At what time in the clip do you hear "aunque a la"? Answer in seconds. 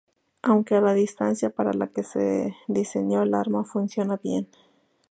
0.41-0.95